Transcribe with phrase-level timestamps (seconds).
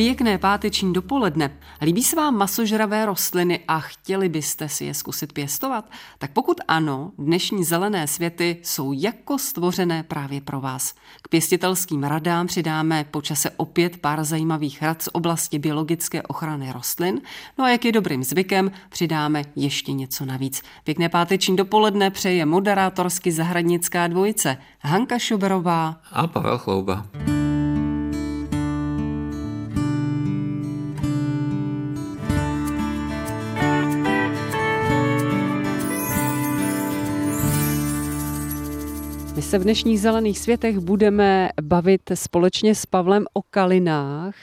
[0.00, 1.50] Pěkné páteční dopoledne.
[1.82, 5.90] Líbí se vám masožravé rostliny a chtěli byste si je zkusit pěstovat?
[6.18, 10.94] Tak pokud ano, dnešní zelené světy jsou jako stvořené právě pro vás.
[11.22, 17.20] K pěstitelským radám přidáme počase opět pár zajímavých rad z oblasti biologické ochrany rostlin.
[17.58, 20.62] No a jak je dobrým zvykem, přidáme ještě něco navíc.
[20.84, 27.06] Pěkné páteční dopoledne přeje moderátorsky zahradnická dvojice Hanka Šuberová a Pavel Chlouba.
[39.50, 44.34] Se v dnešních zelených světech budeme bavit společně s Pavlem o kalinách.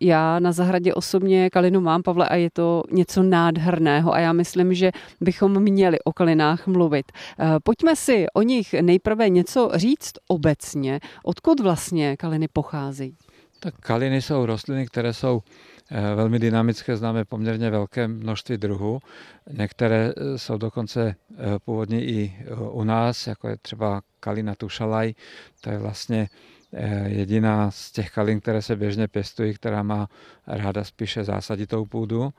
[0.00, 4.74] Já na zahradě osobně kalinu mám, Pavle, a je to něco nádherného a já myslím,
[4.74, 7.12] že bychom měli o kalinách mluvit.
[7.12, 11.00] Eh, pojďme si o nich nejprve něco říct obecně.
[11.24, 13.16] Odkud vlastně kaliny pocházejí?
[13.60, 15.40] Tak kaliny jsou rostliny, které jsou
[16.14, 19.00] velmi dynamické, známe poměrně velké množství druhů.
[19.50, 21.14] Některé eh, jsou dokonce
[21.64, 22.36] původně i
[22.70, 25.14] u nás, jako je třeba kalina tušalaj.
[25.60, 26.28] To je vlastně
[26.72, 30.08] eh, jediná z těch kalin, které se běžně pěstují, která má
[30.46, 32.30] ráda spíše zásaditou půdu.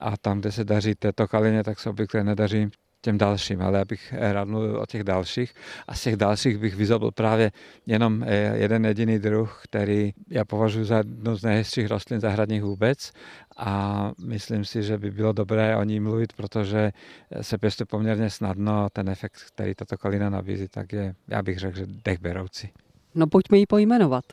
[0.00, 4.14] A tam, kde se daří této kalině, tak se obvykle nedaří těm dalším, ale abych
[4.18, 5.54] rád mluvil o těch dalších.
[5.88, 7.52] A z těch dalších bych vyzobl právě
[7.86, 13.12] jenom eh, jeden jediný druh, který já považuji za jednu z nejhezčích rostlin zahradních vůbec
[13.56, 16.92] a myslím si, že by bylo dobré o ní mluvit, protože
[17.40, 21.58] se pěstuje poměrně snadno a ten efekt, který tato kalina nabízí, tak je, já bych
[21.58, 22.70] řekl, že dechberoucí.
[23.14, 24.24] No pojďme ji pojmenovat.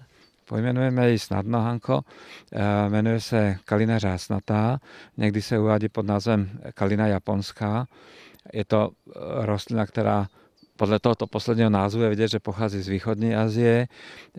[0.47, 2.01] Pojmenujeme ji snadno, Hanko.
[2.53, 4.79] Eh, jmenuje se kalina řásnatá,
[5.17, 7.87] někdy se uvádí pod názvem kalina japonská.
[8.53, 9.11] Je to eh,
[9.45, 10.27] rostlina, která
[10.77, 13.87] podle tohoto posledního názvu je vidět, že pochází z východní Asie,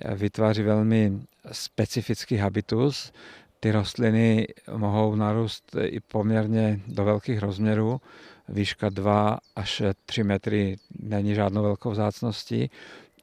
[0.00, 1.12] eh, vytváří velmi
[1.52, 3.12] specifický habitus,
[3.60, 4.46] ty rostliny
[4.76, 8.00] mohou narůst i poměrně do velkých rozměrů.
[8.48, 12.70] Výška 2 až 3 metry není žádnou velkou vzácností,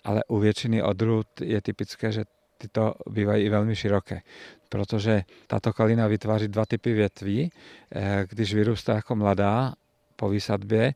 [0.04, 2.24] ale u většiny odrůd je typické, že
[2.58, 4.22] tyto bývají i velmi široké,
[4.70, 7.52] protože tato kalina vytváří dva typy větví.
[7.96, 9.74] Eh, když vyrůstá jako mladá
[10.16, 10.94] po výsadbě,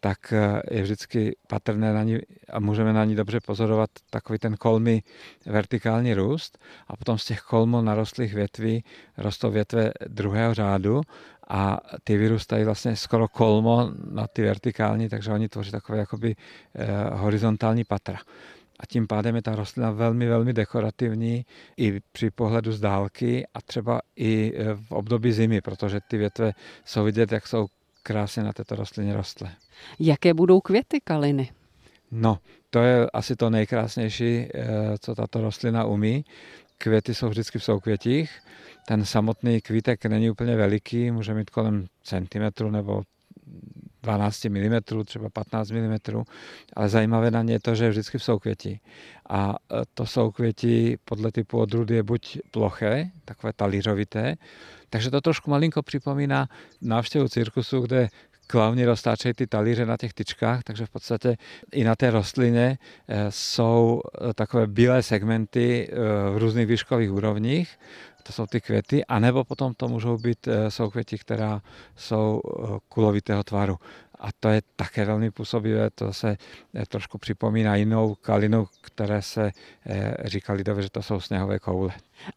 [0.00, 2.18] tak eh, je vždycky patrné na ní
[2.52, 5.02] a můžeme na ní dobře pozorovat takový ten kolmy
[5.46, 6.58] vertikální růst
[6.88, 8.84] a potom z těch kolmo narostlých větví
[9.16, 11.00] rostou větve druhého řádu
[11.48, 16.36] a ty vyrůstají vlastně skoro kolmo na ty vertikální, takže oni tvoří takové jakoby
[16.74, 18.18] eh, horizontální patra.
[18.80, 23.60] A tím pádem je ta rostlina velmi, velmi dekorativní i při pohledu z dálky a
[23.60, 26.52] třeba i eh, v období zimy, protože ty větve
[26.84, 27.66] jsou vidět, jak jsou
[28.02, 29.52] krásně na této rostlině rostlé.
[29.98, 31.50] Jaké budou květy kaliny?
[32.10, 32.38] No,
[32.70, 34.68] to je asi to nejkrásnější, eh,
[35.00, 36.24] co tato rostlina umí.
[36.78, 38.40] Květy jsou vždycky v soukvětích.
[38.86, 43.02] Ten samotný kvítek není úplně veliký, může mít kolem centimetru nebo
[44.02, 45.96] 12 mm, třeba 15 mm,
[46.76, 48.80] ale zajímavé na ně je to, že je vždycky v soukvěti.
[49.28, 54.34] A eh, to soukvětí podle typu odrůdy je buď ploché, takové talířovité,
[54.90, 56.48] takže to trošku malinko připomíná
[56.82, 58.08] návštěvu cirkusu, kde
[58.46, 61.36] klauni roztáčejí ty talíře na těch tyčkách, takže v podstatě
[61.72, 62.78] i na té rostlině
[63.08, 65.90] eh, jsou eh, takové bílé segmenty
[66.34, 67.78] v různých výškových úrovních,
[68.22, 71.62] to jsou ty květy, anebo potom to můžou být soukvěti, která
[71.96, 72.40] jsou
[72.88, 73.76] kulovitého tvaru.
[74.18, 76.36] A to je také velmi působivé, to se
[76.88, 79.50] trošku připomíná jinou kalinu, které se
[80.24, 81.90] říká lidově, že to jsou sněhové koule.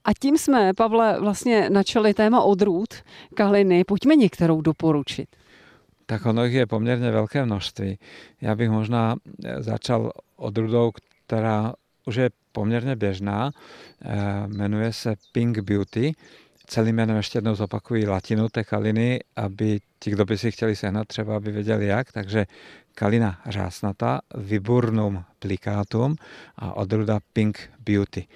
[0.06, 2.94] A tím jsme, Pavle, vlastně načali téma odrůd
[3.36, 3.84] kaliny.
[3.84, 5.28] Pojďme některou doporučit
[6.06, 8.00] tak ono je poměrně velké množství.
[8.42, 9.16] Já bych možná
[9.46, 10.92] eh, začal odrůdou,
[11.26, 11.74] která
[12.06, 13.52] už je poměrně běžná.
[14.06, 16.14] Eh, jmenuje se Pink Beauty.
[16.68, 21.08] Celý jménem ještě jednou zopakují latinu té kaliny, aby ti, kdo by si chtěli sehnat,
[21.08, 22.12] třeba aby věděli jak.
[22.12, 22.46] Takže
[22.96, 26.16] kalina řásnata, Viburnum plicatum
[26.56, 28.28] a odrůda Pink Beauty.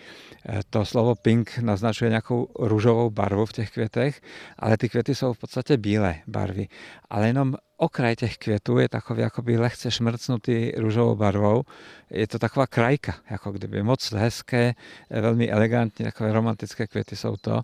[0.50, 4.22] Eh, to slovo pink naznačuje nějakou růžovou barvu v těch květech,
[4.60, 6.68] ale ty květy jsou v podstatě bílé barvy.
[7.10, 11.64] Ale jenom okraj těch květů je takový jakoby lehce šmrcnutý růžovou barvou.
[12.10, 14.74] Je to taková krajka, jako kdyby moc hezké,
[15.10, 17.62] velmi elegantní, takové romantické květy jsou to.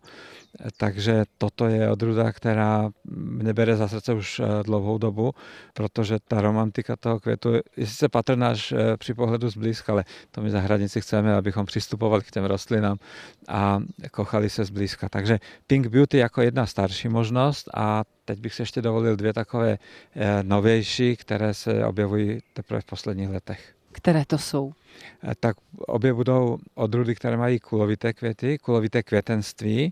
[0.77, 5.33] Takže toto je odrůda, která mě bere za srdce už dlouhou dobu,
[5.73, 10.49] protože ta romantika toho květu je sice patrná až při pohledu zblízka, ale to my
[10.49, 12.97] zahradníci chceme, abychom přistupovali k těm rostlinám
[13.47, 13.79] a
[14.11, 15.09] kochali se zblízka.
[15.09, 19.77] Takže Pink Beauty jako jedna starší možnost a teď bych si ještě dovolil dvě takové
[20.15, 23.73] eh, novější, které se objevují teprve v posledních letech.
[23.91, 24.73] Které to jsou?
[25.39, 29.91] Tak obě budou odrůdy, které mají kulovité květy, kulovité květenství.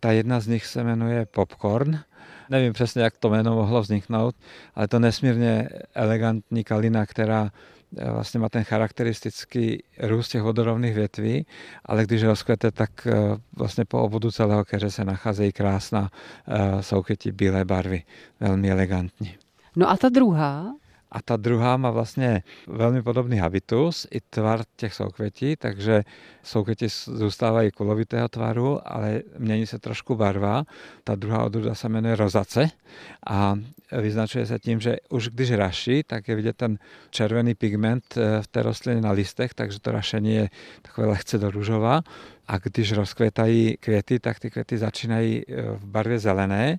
[0.00, 1.98] Ta jedna z nich se jmenuje Popcorn.
[2.50, 4.34] Nevím přesně, jak to jméno mohlo vzniknout,
[4.74, 11.46] ale to nesmírně elegantní kalina, která eh, vlastně má ten charakteristický růst těch vodorovných větví,
[11.84, 13.12] ale když rozkvete, tak eh,
[13.56, 16.10] vlastně po obodu celého keře se nacházejí krásná
[16.48, 18.02] eh, soukytí bílé barvy,
[18.40, 19.34] velmi elegantní.
[19.76, 20.72] No a ta druhá?
[21.12, 26.02] A ta druhá má vlastně velmi podobný habitus i tvar těch soukvětí, takže
[26.42, 30.64] soukvěti zůstávají kulovitého tvaru, ale mění se trošku barva.
[31.04, 32.70] Ta druhá odrůda se jmenuje rozace
[33.26, 33.56] a
[33.92, 36.78] vyznačuje se tím, že už když raší, tak je vidět ten
[37.10, 40.48] červený pigment eh, v té rostlině na listech, takže to rašení je
[40.82, 42.02] takové lehce do růžova.
[42.48, 46.78] A když rozkvětají květy, tak ty květy začínají eh, v barvě zelené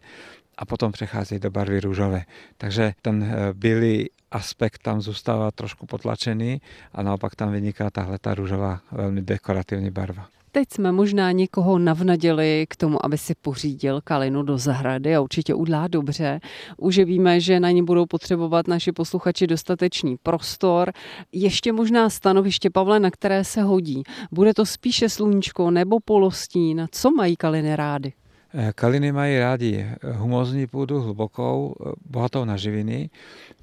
[0.59, 2.23] a potom přecházejí do barvy růžové.
[2.57, 6.61] Takže ten eh, bílý aspekt tam zůstává trošku potlačený
[6.93, 10.27] a naopak tam vyniká tahle ta růžová velmi dekorativní barva.
[10.51, 15.53] Teď jsme možná někoho navnadili k tomu, aby si pořídil kalinu do zahrady a určitě
[15.53, 16.39] udlá dobře.
[16.77, 20.91] Už víme, že na ní budou potřebovat naši posluchači dostatečný prostor.
[21.31, 24.03] Ještě možná stanoviště, Pavle, na které se hodí.
[24.31, 26.87] Bude to spíše sluníčko nebo polostín?
[26.91, 28.13] Co mají kaliny rády?
[28.53, 33.09] Eh, kaliny mají rádi humozní půdu, hlubokou, eh, bohatou na živiny,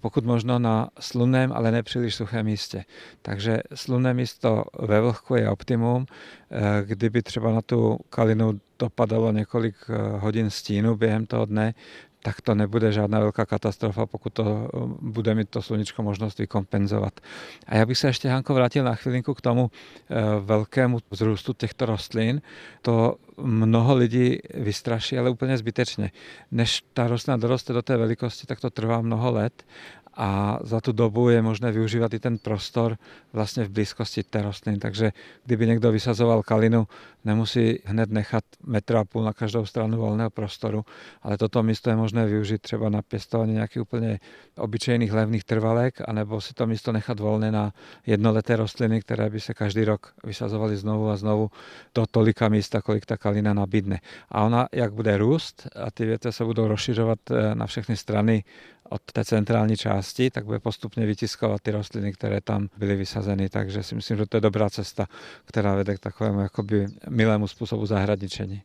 [0.01, 2.85] pokud možno na slunném, ale nepříliš suchém místě.
[3.23, 6.07] Takže slunné místo ve vlhku je optimum.
[6.51, 9.75] Eh, kdyby třeba na tu kalinu dopadalo několik
[10.19, 11.75] hodin stínu během toho dne,
[12.27, 17.21] tak to nebude žádná velká katastrofa, pokud to eh, bude mít to sluníčko možnost vykompenzovat.
[17.67, 21.87] A já bych se ještě, Hanko, vrátil na chvilinku k tomu eh, velkému vzrůstu těchto
[21.87, 22.43] rostlin.
[22.83, 26.11] To mnoho lidí vystraší, ale úplně zbytečně.
[26.51, 29.63] Než ta rostlina doroste do té velikosti, tak to trvá mnoho let
[30.17, 32.97] a za tu dobu je možné využívat i ten prostor
[33.33, 34.79] vlastně v blízkosti té rostliny.
[34.79, 35.13] Takže
[35.45, 36.87] kdyby někdo vysazoval kalinu,
[37.25, 40.85] nemusí hned nechat metr a půl na každou stranu volného prostoru,
[41.23, 44.21] ale toto místo je možné využít třeba na pěstování nějakých úplně
[44.59, 47.73] obyčejných levných trvalek, anebo si to místo nechat volné na
[48.07, 51.51] jednoleté rostliny, které by se každý rok vysazovaly znovu a znovu
[51.95, 54.01] do tolika místa, kolik ta kalina nabídne.
[54.29, 58.45] A ona, jak bude růst a ty větve se budou rozšiřovat eh, na všechny strany
[58.89, 63.49] od té centrální části, tak bude postupně vytiskovat ty rostliny, které tam byly vysazeny.
[63.49, 65.07] Takže si myslím, že to je dobrá cesta,
[65.45, 68.63] která vede k takovému jakoby milému způsobu zahradničení.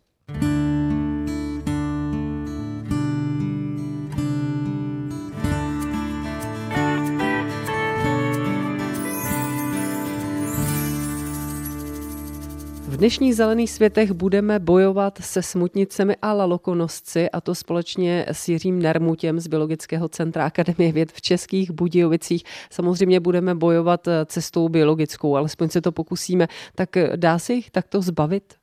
[13.02, 19.40] Dnešních zelených světech budeme bojovat se smutnicemi a lalokonosci a to společně s Jiřím Nermutěm
[19.40, 22.44] z Biologického centra Akademie věd v Českých Budějovicích.
[22.70, 26.48] Samozřejmě budeme bojovat cestou biologickou, alespoň se to pokusíme.
[26.76, 28.61] Tak dá se jich takto zbavit?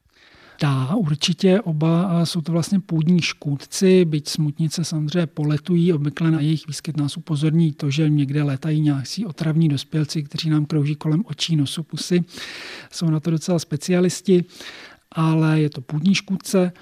[0.61, 6.67] Dá, určitě oba jsou to vlastně půdní škůdci, byť smutnice samozřejmě poletují, obvykle na jejich
[6.67, 11.57] výskyt nás upozorní to, že někde letají nějaký otravní dospělci, kteří nám krouží kolem očí,
[11.57, 12.25] nosu, pusy.
[12.93, 14.45] Jsou na to docela specialisti,
[15.13, 16.73] ale je to půdní škůdce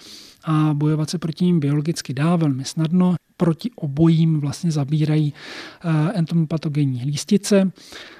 [0.46, 3.14] a bojovat se proti ním biologicky dá velmi snadno.
[3.36, 5.34] Proti obojím vlastně zabírají
[5.84, 7.72] eh, entomopatogenní hlístice.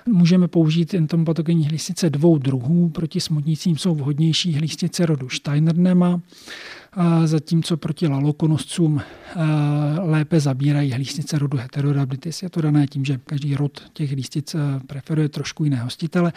[0.07, 2.89] Můžeme použít entomopatogenní hlístice dvou druhů.
[2.89, 6.21] Proti smutnicím jsou vhodnější hlístice rodu Steinernema
[7.25, 9.01] zatímco proti lalokonoscům
[9.99, 12.43] lépe zabírají hlístice rodu Heterorabitis.
[12.43, 16.33] Je to dané tím, že každý rod těch hlístic preferuje trošku jiné hostitele.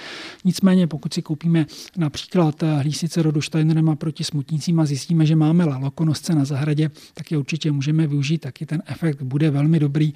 [0.46, 1.66] Nicméně, pokud si koupíme
[1.98, 7.38] například hlístice rodu Steinerema proti smutnícím a zjistíme, že máme lalokonosce na zahradě, tak je
[7.38, 8.38] určitě můžeme využít.
[8.38, 10.14] Taky ten efekt bude velmi dobrý,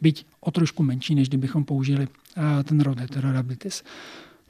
[0.00, 2.08] byť o trošku menší, než kdybychom použili
[2.64, 3.82] ten rod Heterorabitis.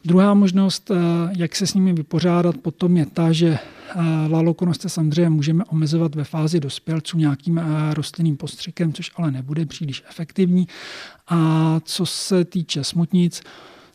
[0.07, 0.95] Druhá možnost, eh,
[1.37, 6.25] jak se s nimi vypořádat, potom je ta, že eh, lalokonosce samozřejmě můžeme omezovat ve
[6.25, 10.69] fázi dospělců nějakým eh, rostlinným postřikem, což ale nebude příliš efektivní.
[11.29, 13.43] A co se týče smutnic,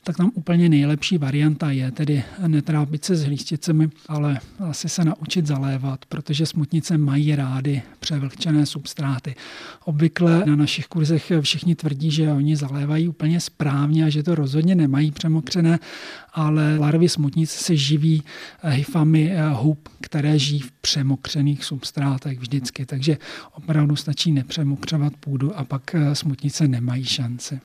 [0.04, 5.48] tak tam úplně nejlepší varianta je tedy netrápit se s hlísticemi, ale asi se naučit
[5.48, 9.36] zalévat, protože smutnice mají rády převlhčené substráty.
[9.86, 14.76] Obvykle na našich kurzech všichni tvrdí, že oni zalévají úplně správně a že to rozhodně
[14.76, 15.80] nemají přemokřené,
[16.34, 18.24] ale larvy smutnic se živí
[18.64, 23.18] hyfami hub, které žijí v přemokřených substrátech vždycky, takže
[23.54, 27.60] opravdu stačí nepřemokřovat půdu a pak smutnice nemají šanci.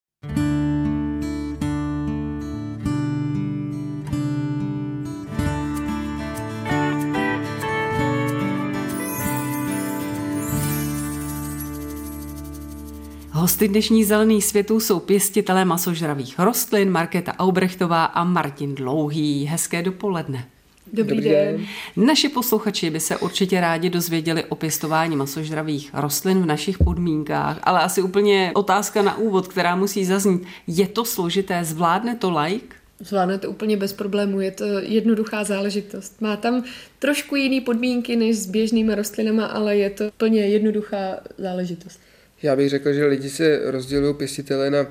[13.56, 19.44] Hosty dnešní zelených světů jsou pěstitelé masožravých rostlin Markéta Aubrechtová a Martin Dlouhý.
[19.44, 20.46] Hezké dopoledne.
[20.92, 21.56] Dobrý, Dobrý den.
[21.56, 21.66] den.
[22.06, 27.80] Naši posluchači by se určitě rádi dozvěděli o pěstování masožravých rostlin v našich podmínkách, ale
[27.80, 30.42] asi úplně otázka na úvod, která musí zaznít.
[30.66, 31.64] Je to složité?
[31.64, 32.76] Zvládne to like?
[33.00, 36.20] Zvládne to úplně bez problémů, je to jednoduchá záležitost.
[36.20, 36.64] Má tam
[36.98, 42.05] trošku jiný podmínky než s běžnými rostlinama, ale je to plně jednoduchá záležitost.
[42.42, 44.86] Já bych řekl, že lidi se rozdělují pěstitele na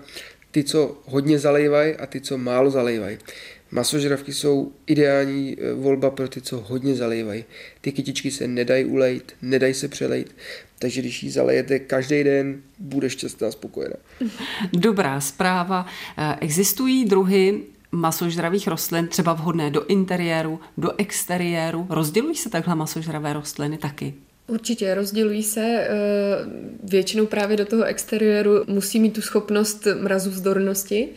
[0.52, 3.18] ty, co hodně zalejvají a ty, co málo zalejvají.
[3.72, 7.46] Masožravky jsou ideální eh, volba pro ty, co hodně zalejvají.
[7.82, 10.36] Ty kytičky se nedají ulejt, nedají se přelejt,
[10.80, 13.96] takže když ji zalejete každý den, bude šťastná spokojená.
[14.74, 15.86] Dobrá zpráva.
[16.18, 17.62] Eh, existují druhy
[17.92, 21.88] masožravých rostlin, třeba vhodné do interiéru, do exteriéru.
[21.90, 24.14] Rozdělují se takhle masožravé rostliny taky?
[24.48, 25.62] Určitě, rozdělují se.
[25.62, 25.90] Eh,
[26.84, 31.10] většinou právě do toho exteriéru musí mít tu schopnost mrazu vzdornosti,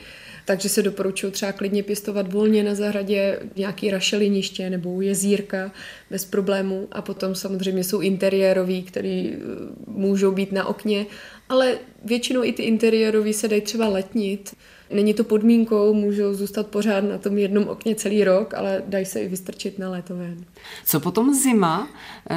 [0.44, 5.73] takže se doporučuji třeba klidně pěstovat volně na zahradě nějaký rašeliniště nebo jezírka
[6.11, 9.38] bez problémů a potom samozřejmě jsou interiérový, který eh,
[9.87, 11.06] můžou být na okně,
[11.49, 14.56] ale většinou i ty interiérový se dají třeba letnit.
[14.90, 19.21] Není to podmínkou, můžou zůstat pořád na tom jednom okně celý rok, ale dají se
[19.21, 20.45] i vystrčit na léto ven.
[20.85, 21.88] Co potom zima?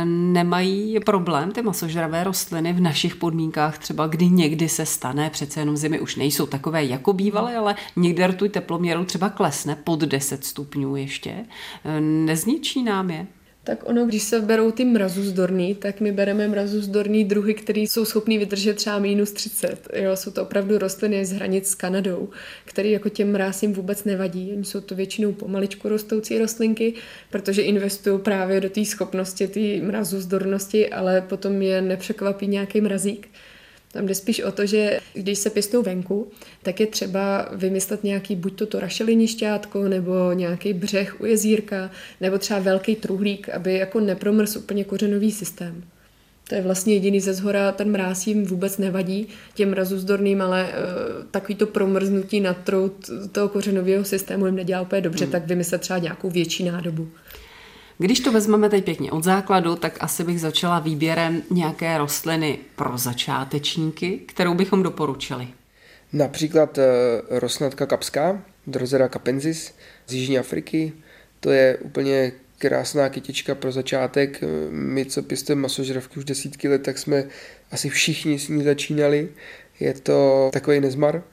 [0.05, 5.77] Nemají problém ty masožravé rostliny v našich podmínkách, třeba kdy někdy se stane, přece jenom
[5.77, 10.95] zimy už nejsou takové jako bývaly, ale někde rtuj teploměru třeba klesne pod 10 stupňů
[10.95, 11.35] ještě.
[11.99, 13.27] Nezničí nám je?
[13.63, 18.37] Tak ono, když se berou ty mrazuzdorný, tak my bereme mrazuzdorný druhy, které jsou schopný
[18.37, 19.87] vydržet třeba minus 30.
[19.95, 22.29] Jo, jsou to opravdu rostliny z hranic s Kanadou,
[22.65, 24.51] které jako těm mrázím vůbec nevadí.
[24.53, 26.93] Oni jsou to většinou pomaličku rostoucí rostlinky,
[27.29, 33.29] protože investují právě do té schopnosti, té mrazuzdornosti, ale potom je nepřekvapí nějaký mrazík.
[33.91, 36.27] Tam jde spíš o to, že když se pěstují venku,
[36.63, 42.37] tak je třeba vymyslet nějaký buď to, to rašelinišťátko, nebo nějaký břeh u jezírka, nebo
[42.37, 45.83] třeba velký truhlík, aby jako nepromrz úplně kořenový systém.
[46.49, 51.25] To je vlastně jediný ze zhora, ten mráz jim vůbec nevadí, těm mrazuzdorným, ale uh,
[51.31, 55.31] takový to promrznutí na trout toho kořenového systému jim nedělá úplně dobře, hmm.
[55.31, 57.09] tak vymyslet třeba nějakou větší nádobu.
[58.01, 62.97] Když to vezmeme teď pěkně od základu, tak asi bych začala výběrem nějaké rostliny pro
[62.97, 65.47] začátečníky, kterou bychom doporučili.
[66.13, 66.83] Například eh,
[67.29, 69.73] rostnatka kapská, Drosera capensis
[70.07, 70.93] z Jižní Afriky.
[71.39, 74.43] To je úplně krásná kytička pro začátek.
[74.69, 77.23] My, co pěstujeme masožravky už desítky let, tak jsme
[77.71, 79.29] asi všichni s ní začínali.
[79.79, 81.23] Je to takový nezmar.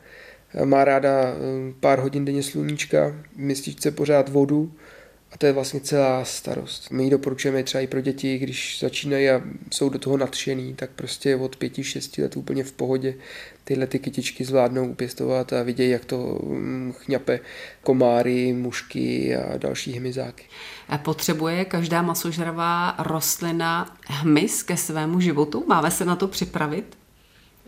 [0.65, 1.35] Má ráda eh,
[1.81, 4.73] pár hodin denně sluníčka, městíčce pořád vodu,
[5.33, 6.91] a to je vlastně celá starost.
[6.91, 10.91] My ji doporučujeme třeba i pro děti, když začínají a jsou do toho nadšený, tak
[10.91, 13.15] prostě od pěti, šesti let úplně v pohodě
[13.65, 17.41] tyhle ty kytičky zvládnou upěstovat a vidějí, jak to mm, chňape
[17.83, 20.45] komáry, mušky a další hmyzáky.
[20.89, 25.65] A potřebuje každá masožravá rostlina hmyz ke svému životu?
[25.69, 26.99] Máme se na to připravit?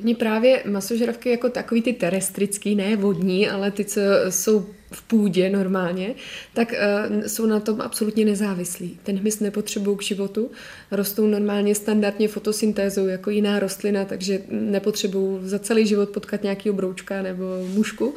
[0.02, 5.50] Oni právě masožravky jako takový ty terestrický, ne vodní, ale ty, co jsou v půdě
[5.50, 6.14] normálně,
[6.54, 6.73] tak
[7.09, 8.99] uh, jsou na tom absolutně nezávislí.
[9.02, 10.50] Ten hmyz nepotřebují k životu,
[10.90, 17.23] rostou normálně standardně fotosyntézou jako jiná rostlina, takže nepotřebují za celý život potkat nějaký broučka
[17.23, 18.14] nebo mušku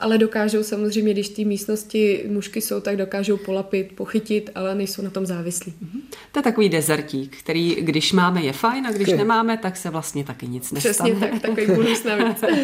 [0.00, 5.10] ale dokážou samozřejmě, když ty místnosti mušky jsou, tak dokážou polapit, pochytit, ale nejsou na
[5.10, 5.72] tom závislí.
[5.72, 6.00] Mm-hmm.
[6.32, 10.24] To je takový dezertík, který když máme je fajn a když nemáme, tak se vlastně
[10.24, 10.92] taky nic nestane.
[10.92, 12.44] Přesně tak, takový bonus navíc.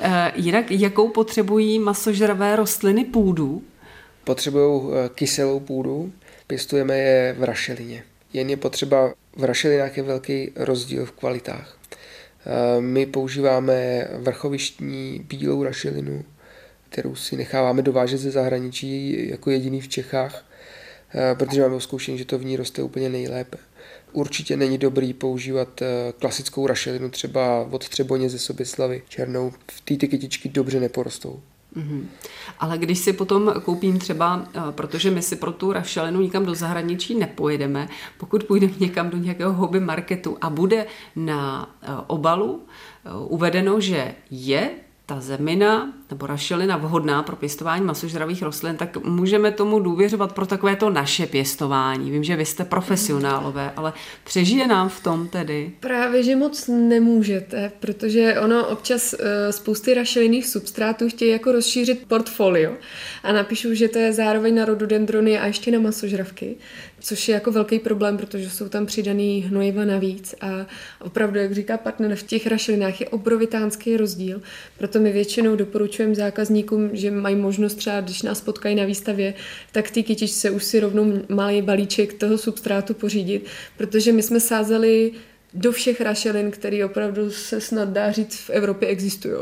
[0.00, 3.62] Eh, jinak, jakou potřebují masožravé rostliny půdu?
[4.24, 6.12] Potřebují eh, kyselou půdu,
[6.46, 8.04] pěstujeme je v rašelině.
[8.32, 11.78] Jen je potřeba, v rašelinách je velký rozdíl v kvalitách.
[12.46, 16.24] Eh, my používáme vrchovištní bílou rašelinu,
[16.88, 20.44] kterou si necháváme dovážet ze zahraničí jako jediný v Čechách,
[21.14, 23.58] eh, protože máme zkoušení, že to v ní roste úplně nejlépe.
[24.12, 29.52] Určitě není dobrý používat eh, klasickou rašelinu třeba od Třeboně ze Soběslavy černou.
[29.70, 31.40] V té ty kytičky dobře neporostou.
[31.76, 32.04] Mm-hmm.
[32.58, 36.54] Ale když si potom koupím třeba, eh, protože my si pro tu rašelinu nikam do
[36.54, 41.74] zahraničí nepojedeme, pokud půjdeme někam do nějakého hobby marketu a bude na
[42.06, 42.62] obalu
[43.28, 44.70] uvedeno, že je
[45.06, 50.76] ta zemina nebo rašelina vhodná pro pěstování masožravých rostlin, tak můžeme tomu důvěřovat pro takové
[50.76, 52.10] to naše pěstování.
[52.10, 53.92] Vím, že vy jste profesionálové, ale
[54.24, 55.72] přežije nám v tom tedy?
[55.80, 62.72] Právě, že moc nemůžete, protože ono občas eh, spousty rašelinných substrátů chtějí jako rozšířit portfolio
[63.22, 66.56] a napíšu, že to je zároveň na rododendrony a ještě na masožravky
[67.00, 70.66] což je jako velký problém, protože jsou tam přidaný hnojiva navíc a
[71.00, 74.42] opravdu, jak říká partner, v těch rašelinách je obrovitánský rozdíl,
[74.78, 79.34] proto my většinou doporučujeme zákazníkům, že mají možnost třeba, když nás potkají na výstavě,
[79.72, 85.12] tak ty kytičce už si rovnou malý balíček toho substrátu pořídit, protože my jsme sázeli
[85.54, 89.38] do všech rašelin, které opravdu se snad dá říct v Evropě existují.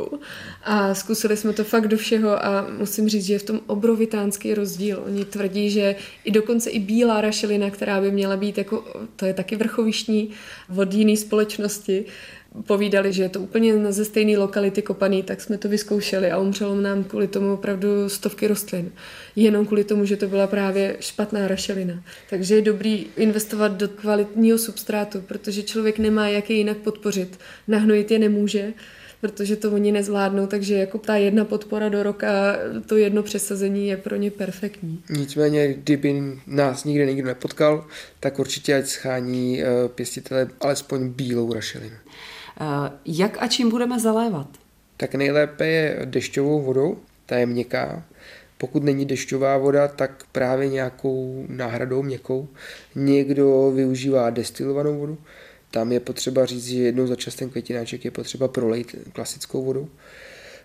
[0.64, 4.54] A zkusili jsme to fakt do všeho a musím říct, že je v tom obrovitánský
[4.54, 5.02] rozdíl.
[5.06, 8.84] Oni tvrdí, že i dokonce i bílá rašelina, která by měla být jako,
[9.16, 10.30] to je taky vrchovištní
[10.76, 12.04] od jiné společnosti,
[12.62, 16.80] povídali, že je to úplně ze stejné lokality kopaný, tak jsme to vyzkoušeli a umřelo
[16.80, 18.92] nám kvůli tomu opravdu stovky rostlin.
[19.36, 22.02] Jenom kvůli tomu, že to byla právě špatná rašelina.
[22.30, 27.38] Takže je dobrý investovat do kvalitního substrátu, protože člověk nemá jak je jinak podpořit.
[27.68, 28.72] Nahnojit je nemůže,
[29.20, 33.96] protože to oni nezvládnou, takže jako ta jedna podpora do roka, to jedno přesazení je
[33.96, 35.02] pro ně perfektní.
[35.10, 37.86] Nicméně, kdyby nás nikdy nikdo nepotkal,
[38.20, 41.96] tak určitě ať schání eh, pěstitele alespoň bílou rašelinu.
[42.60, 44.46] Eh, jak a čím budeme zalévat?
[44.96, 48.02] Tak nejlépe je dešťovou vodou, ta je měkká.
[48.58, 52.48] Pokud není dešťová voda, tak právě nějakou náhradou měkkou.
[52.94, 55.18] Někdo využívá destilovanou vodu.
[55.70, 59.88] Tam je potřeba říct, že jednou za čas ten květináček je potřeba prolejt klasickou vodou.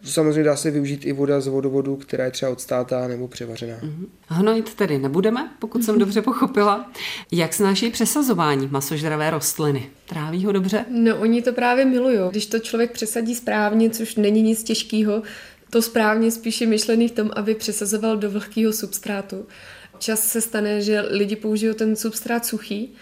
[0.03, 3.75] Samozřejmě dá se využít i voda z vodovodu, která je třeba odstátá nebo převařená.
[3.75, 4.05] Mm-hmm.
[4.27, 6.91] Hnojit tedy nebudeme, pokud jsem dobře pochopila.
[7.31, 9.89] Jak snáší přesazování masožravé rostliny?
[10.09, 10.85] Tráví ho dobře?
[10.89, 12.19] No, oni to právě milují.
[12.29, 15.23] Když to člověk přesadí správně, což není nic těžkého,
[15.69, 19.45] to správně spíše myšlený v tom, aby přesazoval do vlhkého substrátu.
[19.99, 22.93] Čas se stane, že lidi použijou ten substrát suchý,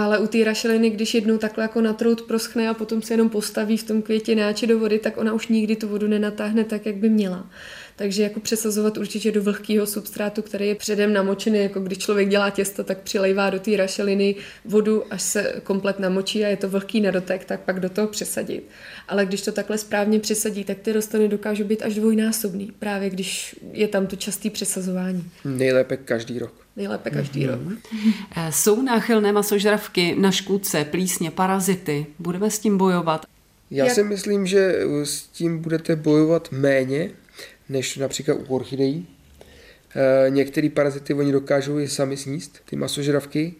[0.00, 3.28] ale u té rašeliny, když jednou takhle jako na trout proschne a potom se jenom
[3.28, 6.96] postaví v tom květináči do vody, tak ona už nikdy tu vodu nenatáhne tak, jak
[6.96, 7.46] by měla.
[8.02, 12.50] Takže jako přesazovat určitě do vlhkého substrátu, který je předem namočený, jako když člověk dělá
[12.50, 14.34] těsto, tak přilejvá do té rašeliny
[14.64, 18.08] vodu, až se komplet namočí a je to vlhký na dotek, tak pak do toho
[18.08, 18.68] přesadit.
[19.08, 23.56] Ale když to takhle správně přesadí, tak ty rostliny dokážou být až dvojnásobný, právě když
[23.72, 25.30] je tam to častý přesazování.
[25.44, 26.54] Nejlépe každý rok.
[26.76, 27.68] Nejlépe každý mm-hmm.
[27.68, 27.78] rok.
[28.36, 32.06] Eh, jsou náchylné masožravky na škůdce, plísně, parazity.
[32.18, 33.26] Budeme s tím bojovat?
[33.70, 33.94] Já Jak?
[33.94, 37.10] si myslím, že s tím budete bojovat méně,
[37.72, 39.06] než například u orchidejí.
[39.96, 43.54] E, některé parazity oni dokážou i sami sníst, ty masožravky,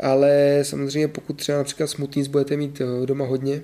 [0.00, 3.62] ale samozřejmě pokud třeba například smutnic budete mít eh, doma hodně,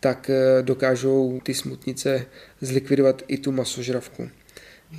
[0.00, 2.26] tak eh, dokážou ty smutnice
[2.60, 4.28] zlikvidovat i tu masožravku.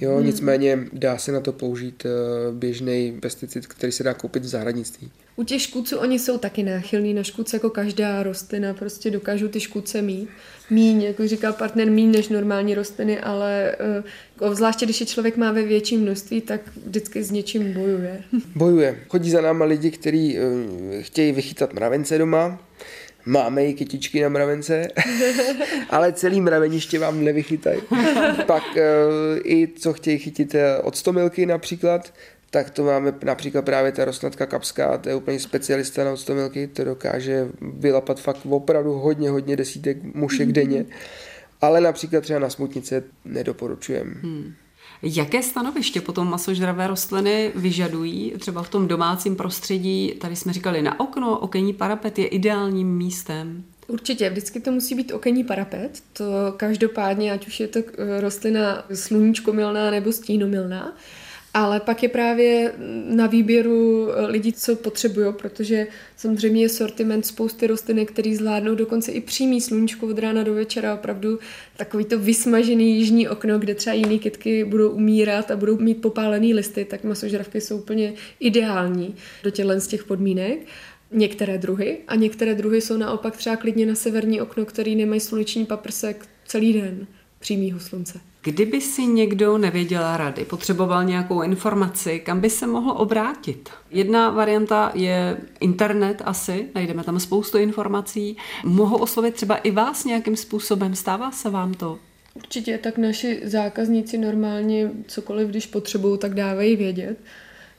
[0.01, 0.25] Jo, hmm.
[0.25, 2.05] nicméně dá se na to použít
[2.51, 5.11] běžný pesticid, který se dá koupit v zahradnictví.
[5.35, 9.59] U těch škůdců oni jsou taky náchylní na škůdce, jako každá rostlina, prostě dokážou ty
[9.59, 10.29] škůdce mít.
[10.69, 13.75] Míň, jako říká partner, míň než normální rostliny, ale
[14.41, 18.23] uh, zvláště když je člověk má ve větším množství, tak vždycky s něčím bojuje.
[18.55, 18.99] Bojuje.
[19.09, 22.59] Chodí za náma lidi, kteří uh, chtějí vychytat mravence doma,
[23.25, 24.87] Máme i kytičky na mravence,
[25.89, 27.81] ale celý mraveniště vám nevychytají.
[28.45, 28.81] Pak uh,
[29.43, 32.13] i co chtějí chytit od stomilky například,
[32.49, 36.83] tak to máme například právě ta rostnatka kapská, to je úplně specialista na odstomilky, to
[36.83, 40.85] dokáže vylapat fakt opravdu hodně, hodně desítek mušek denně.
[41.61, 44.13] Ale například třeba na smutnice nedoporučujeme.
[44.21, 44.53] Hmm.
[45.01, 50.13] Jaké stanoviště potom masožravé rostliny vyžadují třeba v tom domácím prostředí?
[50.21, 53.63] Tady jsme říkali na okno, okenní parapet je ideálním místem.
[53.87, 56.03] Určitě, vždycky to musí být okenní parapet.
[56.13, 56.23] To
[56.57, 57.79] každopádně, ať už je to
[58.19, 60.95] rostlina sluníčkomilná nebo stínomilná.
[61.53, 62.73] Ale pak je právě
[63.05, 69.11] na výběru eh, lidí, co potřebují, protože samozřejmě je sortiment spousty rostlin, který zvládnou dokonce
[69.11, 71.39] i přímý sluníčko od rána do večera, opravdu
[71.77, 76.53] takový to vysmažený jižní okno, kde třeba jiné kytky budou umírat a budou mít popálený
[76.53, 80.59] listy, tak masožravky jsou úplně ideální do těchto z těch podmínek.
[81.11, 85.65] Některé druhy a některé druhy jsou naopak třeba klidně na severní okno, který nemají sluneční
[85.65, 87.07] paprsek celý den
[87.39, 88.19] přímého slunce.
[88.41, 93.69] Kdyby si někdo nevěděl rady, potřeboval nějakou informaci, kam by se mohl obrátit?
[93.91, 98.37] Jedna varianta je internet asi, najdeme tam spoustu informací.
[98.63, 101.99] Mohou oslovit třeba i vás nějakým způsobem, stává se vám to?
[102.33, 107.17] Určitě, tak naši zákazníci normálně cokoliv, když potřebují, tak dávají vědět.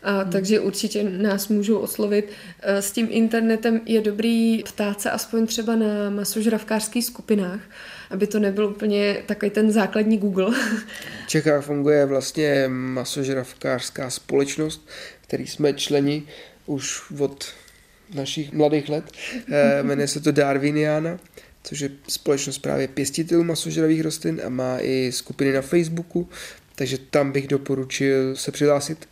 [0.03, 0.33] A, hmm.
[0.33, 2.29] Takže určitě nás můžou oslovit.
[2.61, 7.61] E, s tím internetem je dobrý ptát se aspoň třeba na masožravkářských skupinách,
[8.11, 10.57] aby to nebyl úplně takový ten základní Google.
[11.25, 14.89] V Čechách funguje vlastně masožravkářská společnost,
[15.21, 16.23] který jsme členi
[16.67, 17.53] už od
[18.15, 19.05] našich mladých let.
[19.53, 21.19] Eh, jmenuje se to Darwiniana,
[21.63, 26.29] což je společnost právě pěstitelů masožravých rostlin a má i skupiny na Facebooku,
[26.75, 29.09] takže tam bych doporučil se přihlásit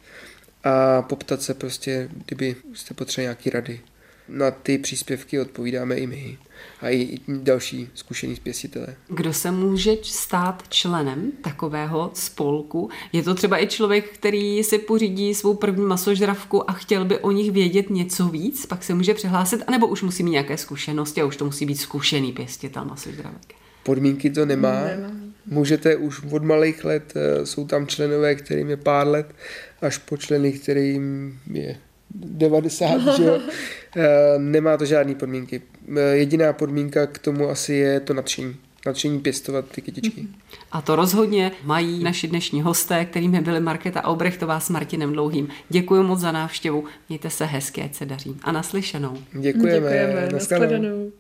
[0.65, 3.81] a poptat se prostě, kdyby jste potřebovali nějaký rady.
[4.29, 6.39] Na ty příspěvky odpovídáme i my
[6.81, 8.97] a i další zkušení pěstitele.
[9.09, 12.91] Kdo se může stát členem takového spolku?
[13.13, 17.31] Je to třeba i člověk, který si pořídí svou první masožravku a chtěl by o
[17.31, 21.25] nich vědět něco víc, pak se může přihlásit, anebo už musí mít nějaké zkušenosti a
[21.25, 23.55] už to musí být zkušený pěstitel masožravek?
[23.83, 24.85] Podmínky to nemá.
[24.85, 25.11] nemá.
[25.47, 29.35] Můžete už od malých let, eh, jsou tam členové, kterým je pár let,
[29.83, 31.77] až po členy, kterým je
[32.15, 33.41] 90, že jo?
[33.99, 35.63] Eh, nemá to žádné podmínky.
[35.97, 38.57] Eh, jediná podmínka k tomu asi je to nadšení.
[38.87, 40.21] Nadšení pěstovat ty kytičky.
[40.21, 40.35] Mhm.
[40.73, 45.49] A to rozhodně mají naši dnešní hosté, kterými byli Markéta Aubrechtová s Martinem Dlouhým.
[45.69, 46.85] Děkuji moc za návštěvu.
[47.09, 48.37] Mějte se hezky, ať se daří.
[48.43, 49.19] A naslyšenou.
[49.33, 49.91] Děkujeme.
[49.91, 50.29] Děkujeme.
[50.33, 51.13] Naschledanou.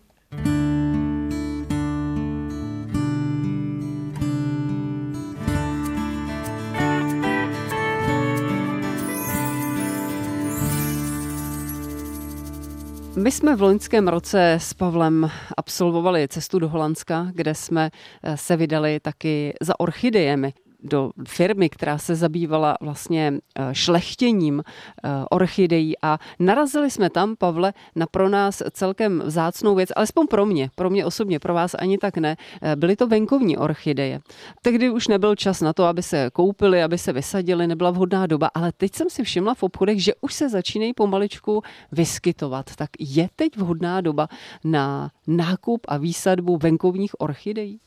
[13.18, 17.90] My jsme v loňském roce s Pavlem absolvovali cestu do Holandska, kde jsme
[18.22, 20.52] eh, se vydali taky za orchidejemi
[20.82, 27.72] do firmy, která se zabývala vlastně eh, šlechtěním eh, orchidejí a narazili jsme tam, Pavle,
[27.96, 31.98] na pro nás celkem vzácnou věc, alespoň pro mě, pro mě osobně, pro vás ani
[31.98, 34.20] tak ne, eh, byly to venkovní orchideje.
[34.62, 38.50] Tehdy už nebyl čas na to, aby se koupili, aby se vysadili, nebyla vhodná doba,
[38.54, 41.62] ale teď jsem si všimla v obchodech, že už se začínají pomaličku
[41.92, 42.76] vyskytovat.
[42.76, 44.28] Tak je teď vhodná doba
[44.64, 47.80] na nákup a výsadbu venkovních orchidejí?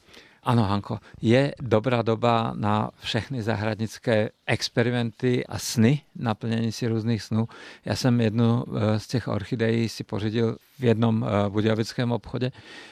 [0.43, 7.47] Ano, Hanko, je dobrá doba na všechny zahradnické experimenty a sny, naplnění si různých snů.
[7.85, 12.51] Já jsem jednu eh, z těch orchidejí si pořídil v jednom eh, budějovickém obchodě.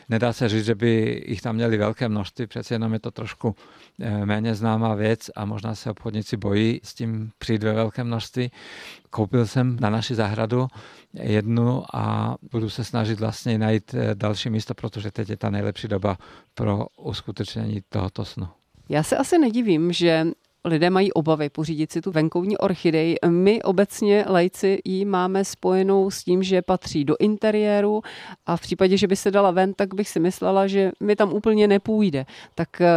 [0.10, 3.56] Nedá se říct, že by jich tam měli velké množství, přece jenom je to trošku
[4.00, 8.52] eh, méně známá věc a možná se obchodníci bojí s tím přijít ve velké množství.
[9.10, 10.68] Koupil jsem na naši zahradu
[11.14, 16.18] jednu a budu se snažit vlastně najít další místo, protože teď je ta nejlepší doba
[16.54, 18.48] pro uskutečnění tohoto snu.
[18.90, 20.28] Já se asi nedivím, že
[20.66, 23.16] lidé mají obavy pořídit si tu venkovní orchidej.
[23.28, 28.02] My obecně lajci ji máme spojenou s tím, že patří do interiéru
[28.46, 31.34] a v případě, že by se dala ven, tak bych si myslela, že mi tam
[31.34, 32.26] úplně nepůjde.
[32.56, 32.88] Tak eh,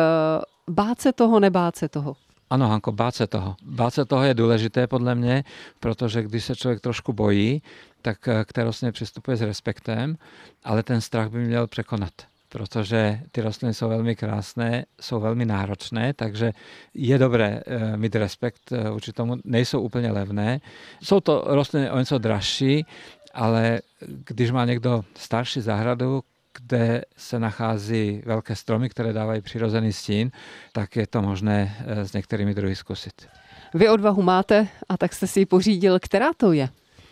[0.71, 2.17] bát se toho, nebát se toho.
[2.53, 3.57] Ano, Hanko, bát se toho.
[3.63, 5.45] Bát se toho je důležité podle mě,
[5.81, 7.63] protože když se člověk trošku bojí,
[8.03, 10.17] tak eh, k té rostlině přistupuje s respektem,
[10.65, 12.13] ale ten strach by měl překonat
[12.49, 16.53] protože ty rostliny jsou velmi krásné, jsou velmi náročné, takže
[16.95, 19.37] je dobré eh, mít respekt eh, vůči tomu.
[19.45, 20.61] Nejsou úplně levné.
[21.03, 22.87] Jsou to rostliny o něco dražší,
[23.35, 26.23] ale když má někdo starší zahradu,
[26.59, 30.31] kde se nachází velké stromy, které dávají přirozený stín,
[30.73, 33.29] tak je to možné eh, s některými druhy zkusit.
[33.75, 35.99] Vy odvahu máte a tak jste si ji pořídil.
[36.01, 36.69] Která to je?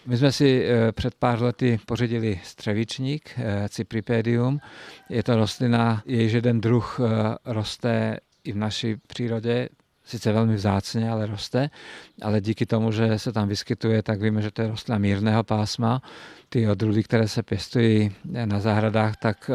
[0.07, 4.61] My jsme si eh, před pár lety pořídili střevičník, eh, Cypripedium.
[5.09, 7.01] Je to rostlina, jejíž jeden druh
[7.45, 9.69] roste i v naší přírodě,
[10.11, 11.71] sice velmi vzácně, ale roste,
[12.23, 16.03] ale díky tomu, že se tam vyskytuje, tak víme, že to je rostlina mírného pásma.
[16.49, 18.13] Ty odrůdy, které se pěstují
[18.45, 19.51] na zahradách, tak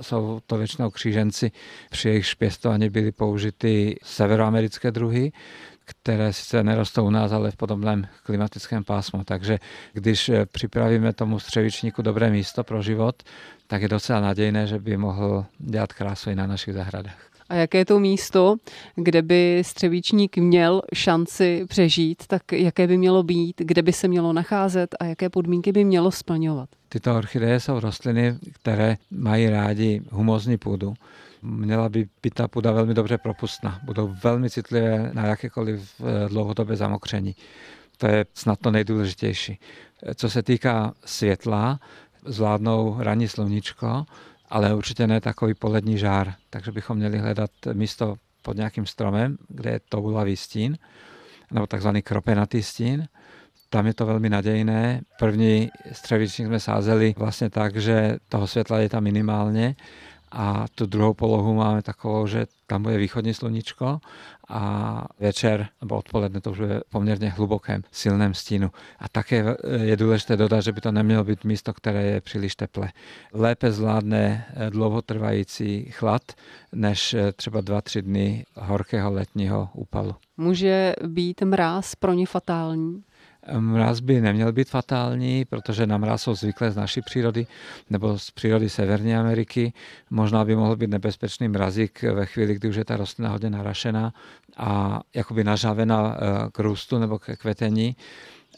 [0.00, 1.52] jsou to většinou kříženci,
[1.90, 5.32] při jejich pěstování byly použity severoamerické druhy
[5.84, 9.24] které sice nerostou u nás, ale v podobném klimatickém pásmu.
[9.24, 9.58] Takže
[9.92, 13.22] když připravíme tomu střevičníku dobré místo pro život,
[13.66, 17.31] tak je docela nadějné, že by mohl dělat krásu i na našich zahradách.
[17.48, 18.56] A jaké je to místo,
[18.94, 24.32] kde by střevíčník měl šanci přežít, tak jaké by mělo být, kde by se mělo
[24.32, 26.68] nacházet a jaké podmínky by mělo splňovat?
[26.88, 30.94] Tyto orchideje jsou rostliny, které mají rádi humozní půdu
[31.42, 33.80] měla by být ta půda velmi dobře propustná.
[33.82, 37.36] Budou velmi citlivé na jakékoliv eh, dlouhodobé zamokření.
[37.96, 39.58] To je snad to nejdůležitější.
[40.14, 41.80] Co se týká světla,
[42.26, 44.04] zvládnou ranní sluníčko,
[44.52, 46.34] ale určitě ne takový polední žár.
[46.50, 50.78] Takže bychom měli hledat místo pod nějakým stromem, kde je toulavý stín,
[51.50, 53.08] nebo takzvaný kropenatý stín.
[53.70, 55.00] Tam je to velmi nadějné.
[55.18, 59.76] První střevičník jsme sázeli vlastně tak, že toho světla je tam minimálně
[60.32, 64.00] a tu druhou polohu máme takovou, že tam bude východní sluníčko
[64.52, 68.70] a večer nebo odpoledne to už bude poměrně hlubokém, silném stínu.
[68.98, 72.88] A také je důležité dodat, že by to nemělo být místo, které je příliš teplé.
[73.32, 76.22] Lépe zvládne dlouhotrvající chlad,
[76.72, 80.14] než třeba 2-3 dny horkého letního úpalu.
[80.36, 83.02] Může být mráz pro ně fatální?
[83.58, 87.46] Mráz by neměl být fatální, protože na mráz jsou zvyklé z naší přírody
[87.90, 89.72] nebo z přírody Severní Ameriky.
[90.10, 94.12] Možná by mohl být nebezpečný mrazík ve chvíli, kdy už je ta rostlina hodně narašená
[94.56, 97.96] a jakoby nažávená eh, k růstu nebo k kvetení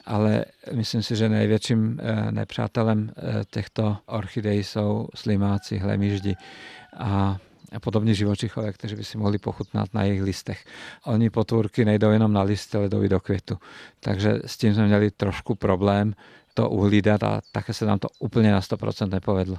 [0.07, 6.37] ale myslím si, že největším eh, nepřátelem eh, těchto orchidejí jsou slimáci, hlemíždi.
[6.97, 7.39] A
[7.73, 10.65] a podobně živočichové, kteří by si mohli pochutnat na jejich listech.
[11.05, 13.59] Oni potvůrky nejdou jenom na listy, ale jdou i do květu.
[14.01, 16.15] Takže s tím jsme měli trošku problém
[16.55, 19.59] to uhlídat a také se nám to úplně na 100% nepovedlo.